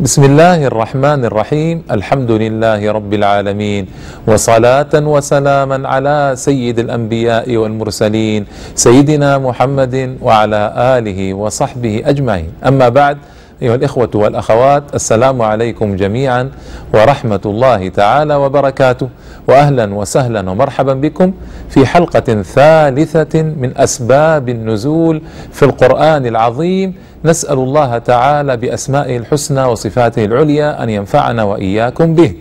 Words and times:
بسم 0.00 0.24
الله 0.24 0.72
الرحمن 0.72 1.28
الرحيم 1.28 1.76
الحمد 1.92 2.30
لله 2.32 2.80
رب 2.92 3.12
العالمين 3.20 3.84
وصلاة 4.26 4.88
وسلاما 4.96 5.78
على 5.88 6.32
سيد 6.40 6.78
الأنبياء 6.78 7.44
والمرسلين 7.56 8.46
سيدنا 8.74 9.36
محمد 9.38 10.16
وعلى 10.24 10.62
آله 10.96 11.20
وصحبه 11.34 11.94
أجمعين 12.08 12.48
أما 12.64 12.88
بعد 12.88 13.16
أيها 13.62 13.74
الإخوة 13.74 14.10
والأخوات 14.14 14.82
السلام 14.94 15.42
عليكم 15.42 15.96
جميعا 15.96 16.50
ورحمة 16.94 17.40
الله 17.46 17.88
تعالى 17.88 18.34
وبركاته. 18.34 19.08
وأهلا 19.48 19.94
وسهلا 19.94 20.50
ومرحبا 20.50 20.94
بكم 20.94 21.32
في 21.68 21.86
حلقة 21.86 22.42
ثالثة 22.42 23.42
من 23.42 23.72
أسباب 23.76 24.48
النزول 24.48 25.22
في 25.52 25.62
القرآن 25.62 26.26
العظيم. 26.26 26.94
نسأل 27.24 27.58
الله 27.58 27.98
تعالى 27.98 28.56
بأسمائه 28.56 29.16
الحسنى 29.16 29.64
وصفاته 29.64 30.24
العليا 30.24 30.82
أن 30.82 30.90
ينفعنا 30.90 31.42
وإياكم 31.42 32.14
به. 32.14 32.34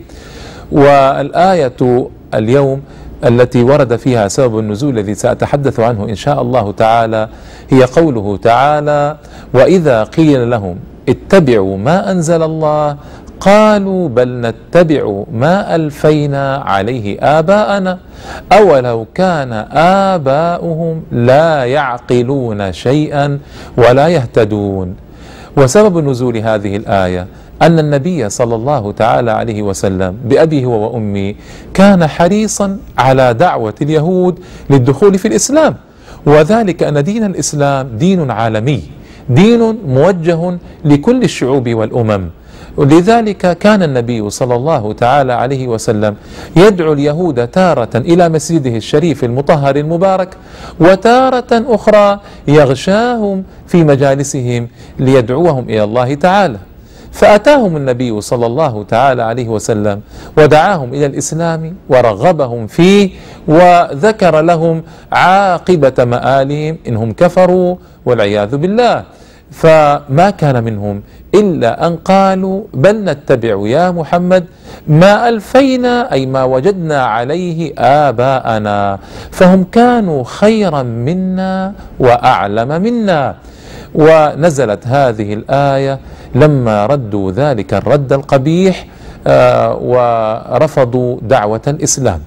والآية 0.72 2.08
اليوم 2.34 2.82
التي 3.26 3.64
ورد 3.64 3.96
فيها 3.96 4.28
سبب 4.28 4.60
النزول 4.60 5.00
الذي 5.00 5.14
سأتحدث 5.14 5.80
عنه 5.80 6.04
إن 6.04 6.16
شاء 6.16 6.42
الله 6.42 6.72
تعالى 6.72 7.30
هي 7.70 7.84
قوله 7.84 8.38
تعالى 8.38 9.18
وإذا 9.54 10.04
قيل 10.04 10.50
لهم 10.50 10.76
اتبعوا 11.10 11.78
ما 11.78 12.12
أنزل 12.12 12.44
الله. 12.44 12.98
قالوا 13.40 14.10
بل 14.10 14.30
نتبع 14.42 15.24
ما 15.32 15.76
ألفينا 15.76 16.58
عليه 16.58 17.18
آباءنا. 17.40 17.98
أولو 18.52 19.06
كان 19.16 19.52
آباؤهم 20.14 21.04
لا 21.12 21.64
يعقلون 21.64 22.72
شيئا 22.72 23.40
ولا 23.78 24.08
يهتدون. 24.08 24.96
وسبب 25.58 25.98
نزول 25.98 26.38
هذه 26.38 26.76
الآية 26.76 27.28
أن 27.62 27.80
النبي 27.80 28.30
صلى 28.30 28.56
الله 28.56 28.92
تعالى 28.92 29.32
عليه 29.32 29.62
وسلم 29.62 30.18
بأبيه 30.26 30.66
وأمي 30.66 31.36
كان 31.74 32.08
حريصا 32.08 32.78
على 32.98 33.34
دعوة 33.34 33.74
اليهود 33.82 34.40
للدخول 34.70 35.18
في 35.18 35.28
الإسلام. 35.28 35.76
وذلك 36.26 36.84
أن 36.84 37.04
دين 37.04 37.24
الإسلام 37.24 37.88
دين 37.88 38.32
عالمي. 38.32 38.99
دين 39.30 39.78
موجه 39.88 40.58
لكل 40.86 41.24
الشعوب 41.24 41.70
والأمم. 41.70 42.30
لذلك 42.78 43.58
كان 43.58 43.84
النبي 43.84 44.30
صلى 44.30 44.56
الله 44.56 44.94
تعالى 44.94 45.34
عليه 45.34 45.68
وسلم 45.68 46.16
يدعو 46.56 46.94
اليهود 46.94 47.48
تارة 47.48 47.90
إلى 47.96 48.30
مسجده 48.30 48.76
الشريف 48.78 49.24
المطهر 49.24 49.76
المبارك 49.76 50.38
وتارة 50.80 51.52
أخرى 51.52 52.20
يغشاهم 52.48 53.44
في 53.68 53.84
مجالسهم 53.84 54.68
ليدعوهم 55.00 55.64
إلى 55.70 55.84
الله 55.84 56.14
تعالى. 56.14 56.58
فأتاهم 57.12 57.78
النبي 57.78 58.22
صلى 58.22 58.46
الله 58.46 58.84
تعالى 58.84 59.24
عليه 59.24 59.48
وسلم 59.48 60.02
ودعاهم 60.38 60.94
إلى 60.94 61.06
الإسلام 61.06 61.76
ورغبهم 61.90 62.68
فيه 62.68 63.10
وذكر 63.48 64.42
لهم 64.42 64.84
عاقبة 65.12 66.06
مآلهم 66.06 66.78
إنهم 66.88 67.12
كفروا 67.12 67.76
والعياذ 68.06 68.58
بالله. 68.58 69.04
فما 69.52 70.30
كان 70.30 70.64
منهم 70.64 71.02
إلا 71.36 71.88
أن 71.88 71.96
قالوا 71.96 72.64
بل 72.74 72.96
نتبع 73.04 73.68
يا 73.68 73.92
محمد 73.92 74.46
ما 74.88 75.30
ألفينا 75.30 76.12
أي 76.12 76.26
ما 76.26 76.44
وجدنا 76.44 77.06
عليه 77.06 77.74
آباءنا 77.78 79.00
فهم 79.32 79.64
كانوا 79.72 80.24
خيرا 80.24 80.84
منا 80.84 81.74
وأعلم 82.00 82.82
منا. 82.82 83.36
ونزلت 83.96 84.88
هذه 84.88 85.34
الآية 85.34 86.00
لما 86.36 86.86
ردوا 86.86 87.32
ذلك 87.32 87.74
الرد 87.74 88.14
القبيح 88.14 88.86
آه، 89.28 89.76
ورفضوا 89.76 91.18
دعوة 91.22 91.62
الإسلام. 91.68 92.22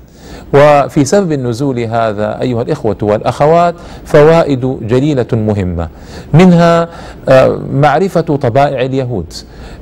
وفي 0.54 1.04
سبب 1.04 1.32
النزول 1.32 1.78
هذا 1.78 2.40
أيها 2.40 2.62
الإخوة 2.62 2.96
والأخوات 3.02 3.74
فوائد 4.04 4.78
جليلة 4.82 5.26
مهمة. 5.32 5.88
منها 6.34 6.88
آه، 7.28 7.58
معرفة 7.72 8.20
طبائع 8.20 8.80
اليهود. 8.80 9.32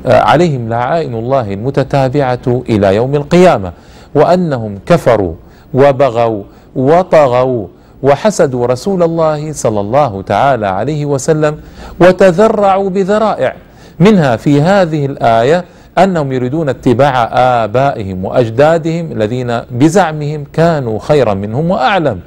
آه، 0.07 0.21
عليهم 0.21 0.69
لعائن 0.69 1.15
الله 1.15 1.53
المتتابعة 1.53 2.63
إلى 2.69 2.97
يوم 2.97 3.15
القيامة 3.15 3.73
وأنهم 4.15 4.79
كفروا 4.87 5.35
وبغوا 5.75 6.43
وطغوا 6.77 7.67
وحسدوا 8.03 8.67
رسول 8.67 9.03
الله 9.03 9.53
صلى 9.53 9.81
الله 9.81 10.23
تعالى 10.23 10.67
عليه 10.67 11.07
وسلم 11.07 11.57
وتذرعوا 12.01 12.91
بذرائع. 12.91 13.55
منها 14.01 14.37
في 14.37 14.63
هذه 14.63 15.07
الآية 15.07 15.65
أنهم 15.99 16.33
يريدون 16.33 16.69
اتباع 16.69 17.31
آبائهم 17.65 18.25
وأجدادهم 18.25 19.13
الذين 19.13 19.61
بزعمهم 19.71 20.45
كانوا 20.53 20.99
خيرا 20.99 21.35
منهم 21.35 21.71
وأعلم. 21.71 22.21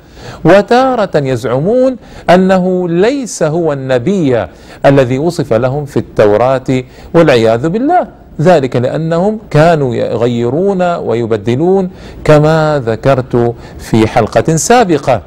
وتارة 0.45 1.11
يزعمون 1.15 1.95
أنه 2.29 2.89
ليس 2.89 3.43
هو 3.43 3.73
النبي 3.73 4.45
الذي 4.85 5.19
وصف 5.19 5.53
لهم 5.53 5.85
في 5.85 5.97
التوراة 5.97 6.83
والعياذ 7.13 7.69
بالله. 7.69 8.07
ذلك 8.41 8.75
لأنهم 8.75 9.39
كانوا 9.49 9.95
يغيرون 9.95 10.81
ويبدلون 10.81 11.89
كما 12.23 12.81
ذكرت 12.85 13.53
في 13.79 14.07
حلقة 14.07 14.55
سابقة. 14.55 15.21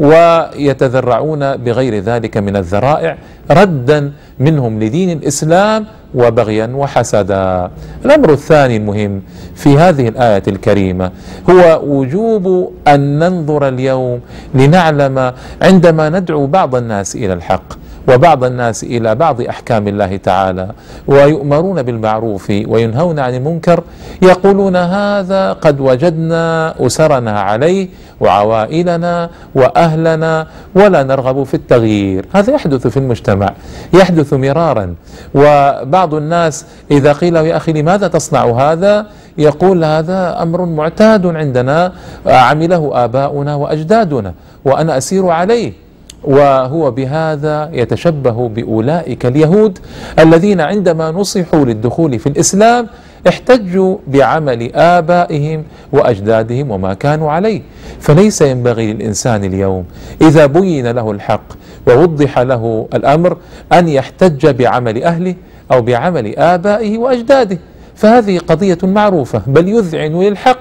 ويتذرعون 0.00 1.56
بغير 1.56 1.94
ذلك 1.98 2.36
من 2.36 2.56
الذرائع 2.56 3.16
ردا 3.50 4.12
منهم 4.38 4.82
لدين 4.82 5.10
الإسلام 5.18 5.86
وبغيا 6.14 6.66
وحسدا. 6.74 7.70
الأمر 8.04 8.32
الثاني 8.32 8.76
المهم 8.76 9.22
في 9.54 9.78
هذه 9.78 10.08
الآية 10.08 10.42
الكريمة 10.48 11.10
هو 11.50 11.80
وجوب 11.84 12.72
أن 12.88 13.18
ننظر 13.18 13.68
اليوم 13.68 14.20
لنعلم 14.54 15.32
عندما 15.62 16.08
ندعو 16.08 16.46
بعض 16.46 16.74
الناس 16.74 17.16
إلى 17.16 17.32
الحق 17.32 17.72
وبعض 18.08 18.44
الناس 18.44 18.84
إلى 18.84 19.14
بعض 19.14 19.40
أحكام 19.40 19.88
الله 19.88 20.16
تعالى 20.16 20.68
ويؤمرون 21.06 21.82
بالمعروف 21.82 22.50
وينهون 22.50 23.18
عن 23.18 23.34
المنكر 23.34 23.82
يقولون 24.22 24.76
هذا 24.76 25.52
قد 25.52 25.80
وجدنا 25.80 26.74
أسرنا 26.86 27.40
عليه 27.40 27.88
وعوائلنا 28.20 29.30
وأهلنا 29.54 30.46
ولا 30.74 31.02
نرغب 31.02 31.42
في 31.42 31.54
التغيير. 31.54 32.26
هذا 32.32 32.54
يحدث 32.54 32.86
في 32.86 32.96
المجتمع 32.96 33.52
يحدث 33.94 34.32
مرارا. 34.32 34.94
وبعض 35.34 36.14
الناس 36.14 36.66
إذا 36.90 37.12
قيل 37.12 37.36
يا 37.36 37.56
أخي 37.56 37.72
لماذا 37.72 38.08
تصنع 38.08 38.44
هذا؟ 38.44 39.06
يقول 39.38 39.84
هذا 39.84 40.42
أمر 40.42 40.64
معتاد 40.64 41.26
عندنا 41.26 41.92
عمله 42.26 43.04
آباؤنا 43.04 43.54
وأجدادنا 43.54 44.34
وأنا 44.64 44.96
أسير 44.96 45.28
عليه. 45.28 45.89
وهو 46.24 46.90
بهذا 46.90 47.70
يتشبه 47.72 48.48
بأولئك 48.48 49.26
اليهود 49.26 49.78
الذين 50.18 50.60
عندما 50.60 51.10
نصحوا 51.10 51.64
للدخول 51.64 52.18
في 52.18 52.28
الإسلام 52.28 52.86
احتجوا 53.28 53.96
بعمل 54.06 54.74
آبائهم 54.74 55.64
وأجدادهم 55.92 56.70
وما 56.70 56.94
كانوا 56.94 57.30
عليه. 57.30 57.62
فليس 58.00 58.42
ينبغي 58.42 58.92
للإنسان 58.92 59.44
اليوم 59.44 59.84
إذا 60.22 60.46
بين 60.46 60.86
له 60.86 61.10
الحق 61.10 61.44
ووضح 61.88 62.38
له 62.38 62.88
الأمر 62.94 63.36
أن 63.72 63.88
يحتج 63.88 64.46
بعمل 64.46 65.02
أهله 65.02 65.34
أو 65.72 65.82
بعمل 65.82 66.36
آبائه 66.38 66.98
وأجداده. 66.98 67.58
فهذه 67.96 68.38
قضية 68.38 68.78
معروفة 68.82 69.42
بل 69.46 69.68
يذعن 69.68 70.20
للحق 70.20 70.60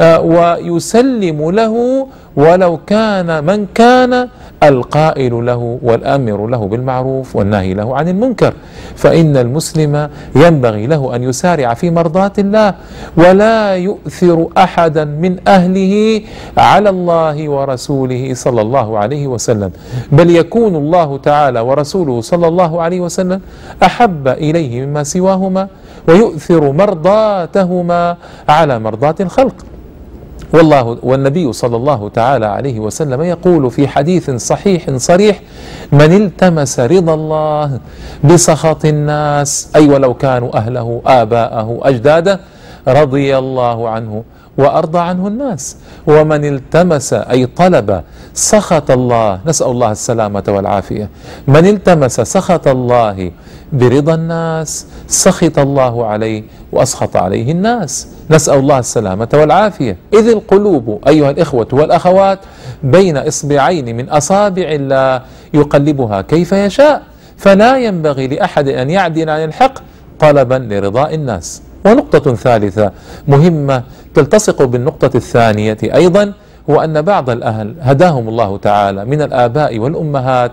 ويسلم 0.00 1.50
له 1.50 1.74
ولو 2.36 2.78
كان 2.86 3.44
من 3.44 3.66
كان 3.74 4.28
القائل 4.62 5.46
له 5.46 5.78
والأمر 5.82 6.46
له 6.46 6.62
بالمعروف 6.66 7.36
والنهي 7.36 7.74
له 7.74 7.96
عن 7.96 8.08
المنكر. 8.08 8.54
فإن 8.96 9.36
المسلم 9.36 10.08
ينبغي 10.36 10.86
له 10.86 11.16
أن 11.16 11.22
يسارع 11.22 11.74
في 11.74 11.90
مرضاه 11.90 12.32
الله 12.38 12.74
ولا 13.16 13.76
يؤثر 13.76 14.48
أحدا 14.58 15.04
من 15.04 15.48
أهله 15.48 16.22
على 16.56 16.88
الله 16.88 17.48
ورسوله 17.48 18.34
صلى 18.34 18.60
الله 18.60 18.98
عليه 18.98 19.26
وسلم. 19.26 19.70
بل 20.12 20.30
يكون 20.30 20.76
الله 20.76 21.18
تعالى 21.18 21.60
ورسوله 21.60 22.20
صلى 22.20 22.48
الله 22.48 22.82
عليه 22.82 23.00
وسلم 23.00 23.40
أحب 23.82 24.28
إليه 24.28 24.86
مما 24.86 25.02
سواهما 25.04 25.68
ويؤثر 26.08 26.72
مرضاتهما 26.72 28.16
على 28.48 28.78
مرضاه 28.78 29.14
الخلق. 29.20 29.54
والله 30.54 30.98
والنبي 31.02 31.52
صلى 31.52 31.76
الله 31.76 32.08
تعالى 32.08 32.46
عليه 32.46 32.80
وسلم 32.80 33.22
يقول 33.22 33.70
في 33.70 33.88
حديث 33.88 34.30
صحيح 34.30 34.96
صريح 34.96 35.40
من 35.92 36.12
التمس 36.16 36.80
رضا 36.80 37.14
الله 37.14 37.80
بسخط 38.24 38.84
الناس 38.84 39.68
أي 39.76 39.88
ولو 39.88 40.14
كانوا 40.14 40.56
أهله 40.56 41.02
آباءه 41.06 41.78
أجداده 41.82 42.40
رضي 42.88 43.38
الله 43.38 43.88
عنه 43.88 44.24
وأرضى 44.58 44.98
عنه 44.98 45.26
الناس. 45.28 45.76
ومن 46.06 46.44
التمس 46.44 47.12
أي 47.12 47.46
طلب 47.46 48.02
سخط 48.34 48.90
الله 48.90 49.40
نسأل 49.46 49.66
الله 49.66 49.92
السلامة 49.92 50.44
والعافية. 50.48 51.08
من 51.48 51.66
التمس 51.66 52.20
سخط 52.20 52.68
الله 52.68 53.30
برضا 53.72 54.14
الناس 54.14 54.86
سخط 55.06 55.58
الله 55.58 56.06
عليه 56.06 56.42
وأسخط 56.72 57.16
عليه 57.16 57.52
الناس. 57.52 58.08
نسأل 58.30 58.58
الله 58.58 58.78
السلامة 58.78 59.28
والعافية. 59.34 59.96
إذ 60.14 60.28
القلوب 60.28 61.00
أيها 61.08 61.30
الإخوة 61.30 61.68
والأخوات 61.72 62.38
بين 62.82 63.16
إصبعين 63.16 63.96
من 63.96 64.08
أصابع 64.08 64.66
الله 64.68 65.22
يقلبها 65.54 66.22
كيف 66.22 66.52
يشاء 66.52 67.02
فلا 67.36 67.78
ينبغي 67.78 68.26
لأحد 68.26 68.68
أن 68.68 68.90
يعدل 68.90 69.30
عن 69.30 69.44
الحق 69.44 69.74
طلبا 70.18 70.68
لرضاء 70.70 71.14
الناس. 71.14 71.62
ونقطة 71.84 72.34
ثالثة 72.34 72.92
مهمة 73.28 73.82
تلتصق 74.14 74.62
بالنقطة 74.62 75.16
الثانية 75.16 75.78
أيضا 75.82 76.32
هو 76.70 76.80
أن 76.80 77.02
بعض 77.02 77.30
الأهل 77.30 77.74
هداهم 77.80 78.28
الله 78.28 78.58
تعالى 78.58 79.04
من 79.04 79.22
الآباء 79.22 79.78
والأمهات. 79.78 80.52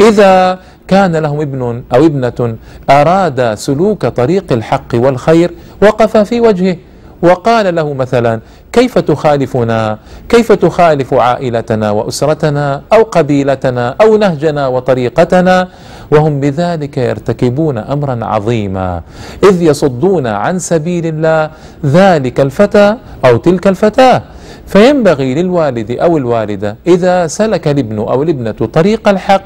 إذا 0.00 0.58
كان 0.88 1.16
لهم 1.16 1.40
ابن 1.40 1.82
أو 1.94 2.06
ابنة 2.06 2.56
أراد 2.90 3.54
سلوك 3.54 4.06
طريق 4.06 4.52
الحق 4.52 4.94
والخير 4.94 5.50
وقف 5.82 6.16
في 6.16 6.40
وجهه. 6.40 6.76
وقال 7.22 7.74
له 7.74 7.92
مثلا 7.94 8.40
كيف 8.72 8.98
تخالفنا؟ 8.98 9.98
كيف 10.28 10.52
تخالف 10.52 11.14
عائلتنا 11.14 11.90
وأسرتنا 11.90 12.82
أو 12.92 13.02
قبيلتنا 13.02 13.94
أو 14.00 14.16
نهجنا 14.16 14.66
وطريقتنا؟ 14.66 15.68
وهم 16.10 16.40
بذلك 16.40 16.98
يرتكبون 16.98 17.78
امرا 17.78 18.24
عظيما 18.24 19.02
إذ 19.44 19.62
يصدون 19.62 20.26
عن 20.26 20.58
سبيل 20.58 21.06
الله 21.06 21.50
ذلك 21.86 22.40
الفتى 22.40 22.96
أو 23.24 23.36
تلك 23.36 23.66
الفتاة. 23.66 24.22
فينبغي 24.66 25.34
للوالد 25.34 25.90
أو 25.90 26.16
الوالدة 26.16 26.76
إذا 26.86 27.26
سلك 27.26 27.68
الابن 27.68 27.98
أو 27.98 28.22
الابنة 28.22 28.52
طريق 28.72 29.08
الحق 29.08 29.44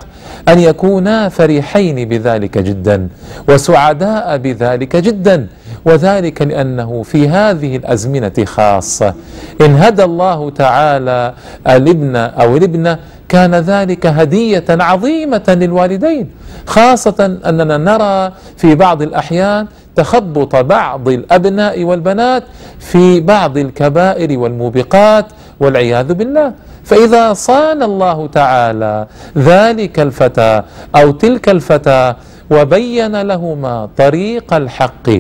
أن 0.48 0.58
يكونا 0.58 1.28
فرحين 1.28 2.08
بذلك 2.08 2.58
جدا 2.58 3.08
وسعداء 3.48 4.36
بذلك 4.36 4.96
جدا. 4.96 5.46
وذلك 5.86 6.42
لأنه 6.42 7.02
في 7.02 7.28
هذه 7.28 7.76
الأزمنة 7.76 8.32
خاصة 8.44 9.14
إن 9.60 9.74
هدى 9.76 10.04
الله 10.04 10.50
تعالى 10.50 11.34
الابن 11.66 12.16
أو 12.16 12.56
الابنة 12.56 12.98
كان 13.28 13.54
ذلك 13.54 14.06
هدية 14.06 14.64
عظيمة 14.70 15.44
للوالدين 15.48 16.30
خاصة 16.66 17.38
أننا 17.46 17.76
نرى 17.76 18.32
في 18.56 18.74
بعض 18.74 19.02
الأحيان 19.02 19.66
تخبط 19.96 20.56
بعض 20.56 21.08
الأبناء 21.08 21.84
والبنات 21.84 22.42
في 22.78 23.20
بعض 23.20 23.58
الكبائر 23.58 24.38
والموبقات 24.38 25.26
والعياذ 25.60 26.14
بالله. 26.14 26.52
فإذا 26.84 27.32
صان 27.32 27.82
الله 27.82 28.26
تعالى 28.26 29.06
ذلك 29.38 30.00
الفتى 30.00 30.62
أو 30.96 31.10
تلك 31.10 31.48
الفتاة 31.48 32.16
وبين 32.50 33.22
لهما 33.22 33.88
طريق 33.96 34.54
الحق 34.54 35.10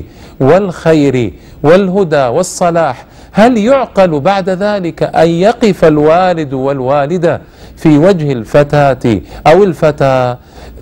والخير 0.40 1.32
والهدى 1.62 2.24
والصلاح 2.26 3.04
هل 3.32 3.58
يعقل 3.58 4.20
بعد 4.20 4.50
ذلك 4.50 5.02
أن 5.02 5.28
يقف 5.28 5.84
الوالد 5.84 6.52
والوالدة 6.54 7.40
في 7.76 7.98
وجه 7.98 8.32
الفتاة 8.32 9.20
أو 9.46 9.64
الفتى 9.64 10.36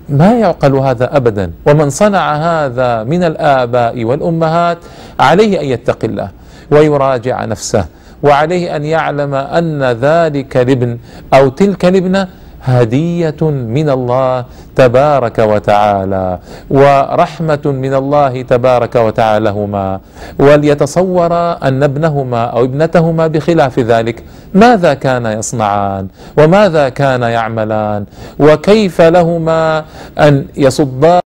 ما 0.09 0.33
يعقل 0.39 0.75
هذا 0.75 1.17
ابدا. 1.17 1.51
ومن 1.65 1.89
صنع 1.89 2.35
هذا 2.35 3.03
من 3.03 3.23
الآباء 3.23 4.03
والأمهات 4.03 4.77
عليه 5.19 5.61
أن 5.61 5.65
يتقي 5.65 6.07
الله 6.07 6.29
ويراجع 6.71 7.45
نفسه 7.45 7.85
وعليه 8.23 8.75
أن 8.75 8.85
يعلم 8.85 9.33
أن 9.35 9.83
ذلك 9.83 10.57
الابن 10.57 10.97
أو 11.33 11.49
تلك 11.49 11.85
الابنه 11.85 12.27
هدية 12.65 13.41
من 13.41 13.89
الله 13.89 14.45
تبارك 14.75 15.39
وتعالى 15.39 16.39
ورحمة 16.69 17.59
من 17.65 17.93
الله 17.93 18.41
تبارك 18.41 18.95
وتعالى 18.95 19.45
لهما 19.45 19.99
وليتصور 20.39 21.33
أن 21.63 21.83
ابنهما 21.83 22.43
أو 22.45 22.63
ابنتهما 22.63 23.27
بخلاف 23.27 23.79
ذلك 23.79 24.23
ماذا 24.53 24.93
كان 24.93 25.25
يصنعان؟ 25.25 26.07
وماذا 26.37 26.89
كان 26.89 27.21
يعملان؟ 27.21 28.05
وكيف 28.39 29.01
لهما 29.01 29.85
أن 30.19 30.45
يصدان 30.57 31.21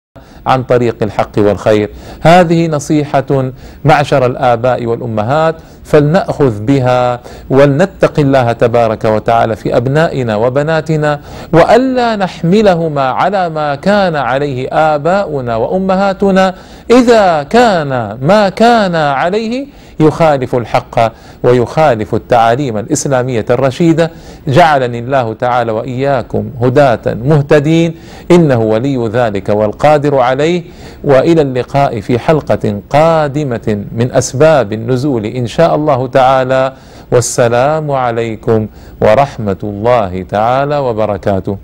عن 0.47 0.63
طريق 0.63 0.95
الحق 1.01 1.31
والخير؟ 1.37 1.89
هذه 2.21 2.67
نصيحة 2.67 3.51
معشر 3.85 4.25
الآباء 4.25 4.85
والأمهات 4.85 5.55
فلنأخذ 5.89 6.59
بها 6.59 7.19
ولنتق 7.49 8.19
الله 8.19 8.51
تبارك 8.51 9.05
وتعالى 9.05 9.55
في 9.55 9.77
أبنائنا 9.77 10.35
وبناتنا 10.35 11.19
وألا 11.53 12.15
نحملهما 12.15 13.09
على 13.09 13.49
ما 13.49 13.75
كان 13.75 14.15
عليه 14.15 14.67
آباؤنا 14.71 15.55
وأمهاتنا. 15.55 16.55
إذا 16.91 17.43
كان 17.43 18.17
ما 18.21 18.49
كان 18.49 18.95
عليه 18.95 19.67
يخالف 19.99 20.55
الحق 20.55 21.11
ويخالف 21.43 22.15
التعاليم 22.15 22.77
الإسلامية 22.77 23.45
الرشيدة. 23.49 24.11
جعلني 24.47 24.99
الله 24.99 25.33
تعالى 25.33 25.71
وإياكم 25.71 26.43
هداة 26.61 27.05
مهتدين. 27.05 27.95
إنه 28.31 28.59
ولي 28.59 29.07
ذلك 29.07 29.49
والقادر 29.49 30.19
عليه. 30.19 30.63
وإلى 31.03 31.41
اللقاء 31.41 32.01
في 32.01 32.19
حلقة 32.19 32.81
قادمة 32.89 33.83
من 33.95 34.11
أسباب 34.11 34.73
النزول 34.73 35.25
إن 35.25 35.47
شاء 35.47 35.75
الله 35.79 36.01
تعالى 36.07 36.63
والسلام 37.11 37.87
عليكم 37.91 38.59
ورحمة 39.01 39.61
الله 39.63 40.13
تعالى 40.35 40.77
وبركاته. 40.77 41.55